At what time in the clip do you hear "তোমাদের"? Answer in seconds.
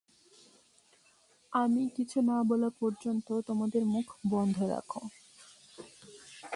3.47-3.85